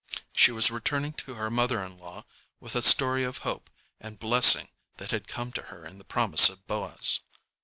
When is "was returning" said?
0.51-1.13